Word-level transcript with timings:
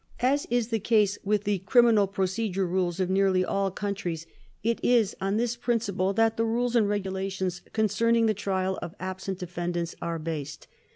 As 0.23 0.47
is 0.49 0.69
the 0.69 0.79
case 0.79 1.19
with 1.23 1.43
the 1.43 1.59
criminal 1.59 2.07
procedure 2.07 2.65
rules 2.65 2.99
of 2.99 3.07
nearly 3.07 3.45
all 3.45 3.69
countries, 3.69 4.25
it 4.63 4.79
is 4.83 5.15
on 5.21 5.37
this 5.37 5.55
principle 5.55 6.11
that 6.13 6.37
the 6.37 6.43
rules 6.43 6.75
and 6.75 6.89
regulations 6.89 7.61
concerning 7.71 8.25
the 8.25 8.33
trial 8.33 8.79
of 8.81 8.95
absent 8.99 9.37
defendants 9.37 9.93
are 10.01 10.17
based. 10.17 10.65